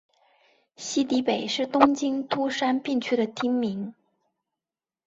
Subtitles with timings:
[0.77, 3.93] 西荻北是东京都杉并区的町名。